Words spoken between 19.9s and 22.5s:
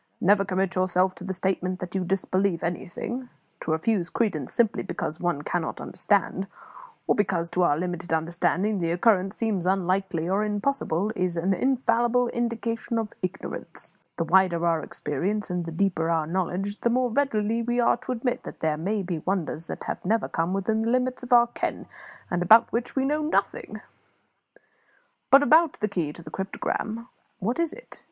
never come within the limits of our ken, and